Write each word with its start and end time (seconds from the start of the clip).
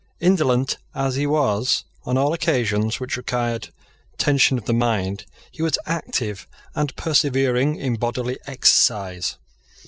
Indolent 0.19 0.79
as 0.95 1.13
he 1.15 1.27
was 1.27 1.85
on 2.05 2.17
all 2.17 2.33
occasions 2.33 2.99
which 2.99 3.17
required 3.17 3.71
tension 4.17 4.57
of 4.57 4.65
the 4.65 4.73
mind, 4.73 5.25
he 5.51 5.61
was 5.61 5.77
active 5.85 6.47
and 6.73 6.95
persevering 6.95 7.75
in 7.75 7.97
bodily 7.97 8.39
exercise. 8.47 9.37